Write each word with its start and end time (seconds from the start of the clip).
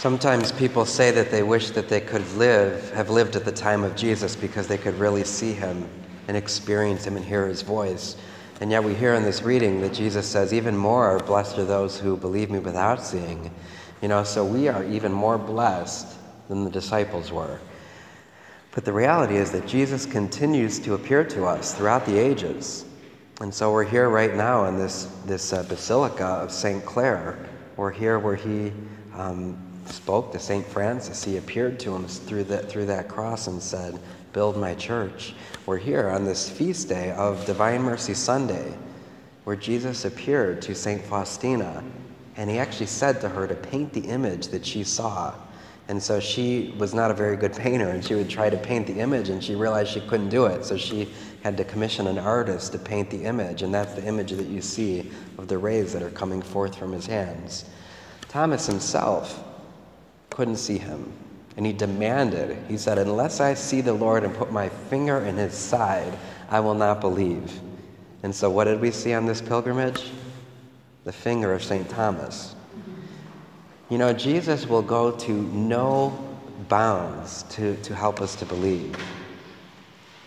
Sometimes 0.00 0.50
people 0.52 0.86
say 0.86 1.10
that 1.10 1.30
they 1.30 1.42
wish 1.42 1.72
that 1.72 1.90
they 1.90 2.00
could 2.00 2.26
live, 2.32 2.90
have 2.92 3.10
lived 3.10 3.36
at 3.36 3.44
the 3.44 3.52
time 3.52 3.84
of 3.84 3.94
Jesus 3.94 4.34
because 4.34 4.66
they 4.66 4.78
could 4.78 4.98
really 4.98 5.24
see 5.24 5.52
him 5.52 5.86
and 6.26 6.38
experience 6.38 7.04
him 7.04 7.16
and 7.16 7.24
hear 7.24 7.46
his 7.46 7.60
voice. 7.60 8.16
And 8.62 8.70
yet 8.70 8.82
we 8.82 8.94
hear 8.94 9.12
in 9.12 9.24
this 9.24 9.42
reading 9.42 9.82
that 9.82 9.92
Jesus 9.92 10.26
says, 10.26 10.54
even 10.54 10.74
more 10.74 11.18
blessed 11.18 11.58
are 11.58 11.66
those 11.66 12.00
who 12.00 12.16
believe 12.16 12.50
me 12.50 12.60
without 12.60 13.04
seeing. 13.04 13.50
You 14.00 14.08
know, 14.08 14.24
so 14.24 14.42
we 14.42 14.68
are 14.68 14.84
even 14.84 15.12
more 15.12 15.36
blessed 15.36 16.16
than 16.50 16.64
the 16.64 16.70
disciples 16.70 17.30
were. 17.30 17.60
But 18.72 18.84
the 18.84 18.92
reality 18.92 19.36
is 19.36 19.52
that 19.52 19.66
Jesus 19.66 20.04
continues 20.04 20.80
to 20.80 20.94
appear 20.94 21.24
to 21.24 21.46
us 21.46 21.74
throughout 21.74 22.04
the 22.04 22.18
ages. 22.18 22.84
And 23.40 23.54
so 23.54 23.72
we're 23.72 23.84
here 23.84 24.10
right 24.10 24.34
now 24.34 24.66
in 24.66 24.76
this, 24.76 25.06
this 25.26 25.52
uh, 25.52 25.62
Basilica 25.62 26.26
of 26.26 26.50
St. 26.50 26.84
Clare. 26.84 27.38
We're 27.76 27.92
here 27.92 28.18
where 28.18 28.34
he 28.34 28.72
um, 29.14 29.56
spoke 29.86 30.32
to 30.32 30.40
St. 30.40 30.66
Francis. 30.66 31.22
He 31.22 31.36
appeared 31.36 31.78
to 31.80 31.94
him 31.94 32.06
through, 32.06 32.44
the, 32.44 32.58
through 32.58 32.86
that 32.86 33.08
cross 33.08 33.46
and 33.46 33.62
said, 33.62 33.98
Build 34.32 34.56
my 34.56 34.74
church. 34.74 35.34
We're 35.66 35.78
here 35.78 36.08
on 36.08 36.24
this 36.24 36.50
feast 36.50 36.88
day 36.88 37.12
of 37.12 37.44
Divine 37.46 37.82
Mercy 37.82 38.14
Sunday, 38.14 38.76
where 39.44 39.56
Jesus 39.56 40.04
appeared 40.04 40.62
to 40.62 40.74
St. 40.74 41.02
Faustina, 41.02 41.84
and 42.36 42.50
he 42.50 42.58
actually 42.58 42.86
said 42.86 43.20
to 43.20 43.28
her 43.28 43.46
to 43.46 43.54
paint 43.54 43.92
the 43.92 44.02
image 44.02 44.48
that 44.48 44.66
she 44.66 44.82
saw. 44.82 45.34
And 45.90 46.00
so 46.00 46.20
she 46.20 46.72
was 46.78 46.94
not 46.94 47.10
a 47.10 47.14
very 47.14 47.36
good 47.36 47.52
painter, 47.52 47.88
and 47.88 48.04
she 48.04 48.14
would 48.14 48.30
try 48.30 48.48
to 48.48 48.56
paint 48.56 48.86
the 48.86 49.00
image, 49.00 49.28
and 49.28 49.42
she 49.42 49.56
realized 49.56 49.90
she 49.90 50.00
couldn't 50.02 50.28
do 50.28 50.46
it. 50.46 50.64
So 50.64 50.76
she 50.76 51.08
had 51.42 51.56
to 51.56 51.64
commission 51.64 52.06
an 52.06 52.16
artist 52.16 52.70
to 52.72 52.78
paint 52.78 53.10
the 53.10 53.24
image, 53.24 53.62
and 53.62 53.74
that's 53.74 53.94
the 53.94 54.04
image 54.04 54.30
that 54.30 54.46
you 54.46 54.62
see 54.62 55.10
of 55.36 55.48
the 55.48 55.58
rays 55.58 55.92
that 55.92 56.00
are 56.04 56.10
coming 56.10 56.42
forth 56.42 56.76
from 56.76 56.92
his 56.92 57.06
hands. 57.06 57.64
Thomas 58.28 58.68
himself 58.68 59.42
couldn't 60.30 60.58
see 60.58 60.78
him. 60.78 61.12
And 61.56 61.66
he 61.66 61.72
demanded, 61.72 62.56
he 62.68 62.78
said, 62.78 62.96
Unless 62.96 63.40
I 63.40 63.54
see 63.54 63.80
the 63.80 63.92
Lord 63.92 64.22
and 64.22 64.32
put 64.32 64.52
my 64.52 64.68
finger 64.68 65.18
in 65.18 65.36
his 65.36 65.54
side, 65.54 66.16
I 66.50 66.60
will 66.60 66.76
not 66.76 67.00
believe. 67.00 67.58
And 68.22 68.32
so, 68.32 68.48
what 68.48 68.66
did 68.66 68.80
we 68.80 68.92
see 68.92 69.12
on 69.12 69.26
this 69.26 69.42
pilgrimage? 69.42 70.04
The 71.02 71.12
finger 71.12 71.52
of 71.52 71.64
St. 71.64 71.88
Thomas. 71.90 72.54
You 73.90 73.98
know, 73.98 74.12
Jesus 74.12 74.68
will 74.68 74.82
go 74.82 75.10
to 75.10 75.32
no 75.32 76.16
bounds 76.68 77.42
to, 77.50 77.74
to 77.82 77.92
help 77.92 78.20
us 78.20 78.36
to 78.36 78.46
believe. 78.46 78.96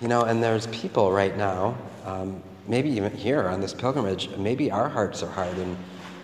You 0.00 0.06
know, 0.06 0.22
and 0.22 0.40
there's 0.40 0.68
people 0.68 1.10
right 1.10 1.36
now, 1.36 1.76
um, 2.04 2.40
maybe 2.68 2.88
even 2.90 3.12
here 3.12 3.48
on 3.48 3.60
this 3.60 3.74
pilgrimage, 3.74 4.28
maybe 4.36 4.70
our 4.70 4.88
hearts 4.88 5.24
are 5.24 5.30
hardened 5.30 5.76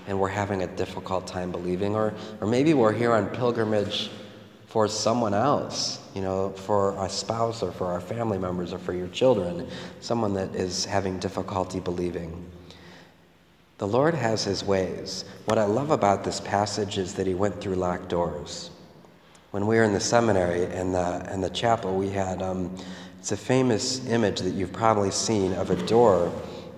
and 0.06 0.20
we're 0.20 0.28
having 0.28 0.62
a 0.62 0.68
difficult 0.68 1.26
time 1.26 1.50
believing, 1.50 1.96
or, 1.96 2.14
or 2.40 2.46
maybe 2.46 2.72
we're 2.72 2.92
here 2.92 3.12
on 3.12 3.26
pilgrimage 3.30 4.10
for 4.66 4.86
someone 4.86 5.34
else, 5.34 5.98
you 6.14 6.22
know, 6.22 6.50
for 6.50 6.94
a 7.04 7.08
spouse 7.08 7.64
or 7.64 7.72
for 7.72 7.86
our 7.86 8.00
family 8.00 8.38
members 8.38 8.72
or 8.72 8.78
for 8.78 8.92
your 8.92 9.08
children, 9.08 9.66
someone 10.00 10.34
that 10.34 10.54
is 10.54 10.84
having 10.84 11.18
difficulty 11.18 11.80
believing. 11.80 12.48
The 13.78 13.86
Lord 13.88 14.14
has 14.14 14.44
his 14.44 14.64
ways. 14.64 15.24
What 15.46 15.58
I 15.58 15.64
love 15.64 15.90
about 15.90 16.22
this 16.22 16.40
passage 16.40 16.96
is 16.96 17.14
that 17.14 17.26
he 17.26 17.34
went 17.34 17.60
through 17.60 17.74
locked 17.74 18.08
doors. 18.08 18.70
When 19.50 19.66
we 19.66 19.76
were 19.76 19.82
in 19.82 19.92
the 19.92 20.00
seminary 20.00 20.64
and 20.66 20.94
the, 20.94 21.26
and 21.28 21.42
the 21.42 21.50
chapel, 21.50 21.96
we 21.96 22.10
had, 22.10 22.40
um, 22.40 22.76
it's 23.18 23.32
a 23.32 23.36
famous 23.36 24.06
image 24.06 24.40
that 24.40 24.54
you've 24.54 24.72
probably 24.72 25.10
seen 25.10 25.52
of 25.54 25.70
a 25.70 25.86
door 25.86 26.32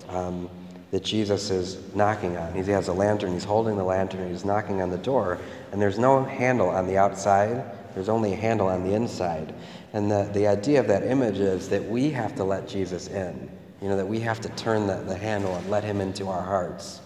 um, 0.09 0.49
that 0.91 1.03
Jesus 1.03 1.51
is 1.51 1.77
knocking 1.95 2.35
on. 2.37 2.53
He 2.53 2.63
has 2.71 2.87
a 2.87 2.93
lantern, 2.93 3.33
he's 3.33 3.43
holding 3.43 3.77
the 3.77 3.83
lantern, 3.83 4.29
he's 4.29 4.45
knocking 4.45 4.81
on 4.81 4.89
the 4.89 4.97
door, 4.97 5.39
and 5.71 5.81
there's 5.81 5.99
no 5.99 6.23
handle 6.23 6.69
on 6.69 6.87
the 6.87 6.97
outside, 6.97 7.63
there's 7.93 8.09
only 8.09 8.33
a 8.33 8.35
handle 8.35 8.67
on 8.67 8.83
the 8.83 8.93
inside. 8.93 9.53
And 9.93 10.09
the, 10.09 10.29
the 10.33 10.47
idea 10.47 10.79
of 10.79 10.87
that 10.87 11.03
image 11.03 11.37
is 11.37 11.69
that 11.69 11.83
we 11.83 12.09
have 12.11 12.35
to 12.35 12.43
let 12.43 12.67
Jesus 12.67 13.07
in. 13.07 13.51
You 13.81 13.89
know, 13.89 13.97
that 13.97 14.07
we 14.07 14.19
have 14.21 14.39
to 14.41 14.49
turn 14.49 14.87
the, 14.87 14.97
the 14.97 15.15
handle 15.15 15.55
and 15.55 15.69
let 15.69 15.83
him 15.83 16.01
into 16.01 16.27
our 16.27 16.41
hearts. 16.41 17.01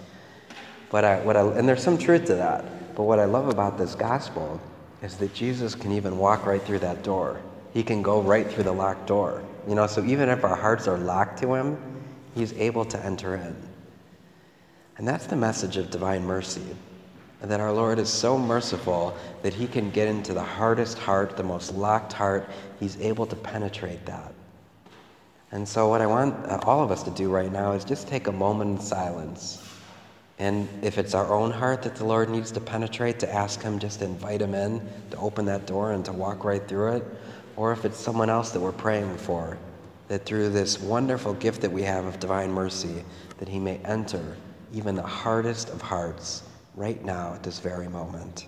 But 0.89 1.03
I, 1.03 1.19
what 1.21 1.37
I, 1.37 1.41
and 1.41 1.67
there's 1.67 1.83
some 1.83 1.97
truth 1.97 2.25
to 2.25 2.35
that. 2.35 2.95
But 2.95 3.03
what 3.03 3.19
I 3.19 3.25
love 3.25 3.47
about 3.47 3.77
this 3.77 3.95
gospel 3.95 4.59
is 5.01 5.17
that 5.17 5.33
Jesus 5.33 5.75
can 5.75 5.91
even 5.91 6.17
walk 6.17 6.45
right 6.45 6.61
through 6.61 6.79
that 6.79 7.03
door. 7.03 7.41
He 7.73 7.83
can 7.83 8.01
go 8.01 8.21
right 8.21 8.49
through 8.49 8.63
the 8.63 8.71
locked 8.71 9.07
door. 9.07 9.43
You 9.67 9.75
know, 9.75 9.87
so 9.87 10.03
even 10.03 10.29
if 10.29 10.43
our 10.43 10.55
hearts 10.55 10.87
are 10.87 10.97
locked 10.97 11.41
to 11.41 11.53
him, 11.53 11.77
he's 12.35 12.53
able 12.53 12.85
to 12.85 13.05
enter 13.05 13.35
in. 13.35 13.55
And 14.97 15.07
that's 15.07 15.25
the 15.25 15.35
message 15.35 15.77
of 15.77 15.89
divine 15.89 16.25
mercy 16.25 16.75
that 17.41 17.59
our 17.59 17.71
Lord 17.71 17.97
is 17.97 18.09
so 18.09 18.37
merciful 18.37 19.17
that 19.41 19.53
he 19.53 19.65
can 19.65 19.89
get 19.89 20.07
into 20.07 20.33
the 20.33 20.43
hardest 20.43 20.99
heart, 20.99 21.35
the 21.35 21.43
most 21.43 21.73
locked 21.73 22.13
heart. 22.13 22.47
He's 22.79 22.99
able 23.01 23.25
to 23.25 23.35
penetrate 23.35 24.05
that. 24.05 24.33
And 25.51 25.67
so, 25.67 25.89
what 25.89 26.01
I 26.01 26.05
want 26.05 26.33
uh, 26.47 26.59
all 26.63 26.83
of 26.83 26.91
us 26.91 27.03
to 27.03 27.11
do 27.11 27.29
right 27.29 27.51
now 27.51 27.73
is 27.73 27.83
just 27.83 28.07
take 28.07 28.27
a 28.27 28.31
moment 28.31 28.79
in 28.79 28.85
silence. 28.85 29.67
And 30.39 30.67
if 30.81 30.97
it's 30.97 31.13
our 31.13 31.33
own 31.33 31.51
heart 31.51 31.83
that 31.83 31.95
the 31.95 32.05
Lord 32.05 32.29
needs 32.29 32.51
to 32.53 32.59
penetrate, 32.59 33.19
to 33.19 33.31
ask 33.31 33.61
Him 33.61 33.77
just 33.77 33.99
to 33.99 34.05
invite 34.05 34.41
Him 34.41 34.55
in, 34.55 34.81
to 35.11 35.17
open 35.17 35.45
that 35.45 35.67
door 35.67 35.91
and 35.91 36.03
to 36.05 36.13
walk 36.13 36.43
right 36.43 36.65
through 36.67 36.93
it. 36.93 37.05
Or 37.57 37.71
if 37.73 37.85
it's 37.85 37.99
someone 37.99 38.29
else 38.29 38.51
that 38.51 38.59
we're 38.59 38.71
praying 38.71 39.17
for, 39.17 39.57
that 40.07 40.25
through 40.25 40.49
this 40.49 40.79
wonderful 40.81 41.33
gift 41.33 41.61
that 41.61 41.71
we 41.71 41.83
have 41.83 42.05
of 42.05 42.19
divine 42.19 42.51
mercy, 42.51 43.03
that 43.37 43.49
He 43.49 43.59
may 43.59 43.77
enter 43.85 44.35
even 44.73 44.95
the 44.95 45.03
hardest 45.03 45.69
of 45.69 45.81
hearts 45.81 46.43
right 46.75 47.03
now 47.03 47.33
at 47.33 47.43
this 47.43 47.59
very 47.59 47.89
moment. 47.89 48.47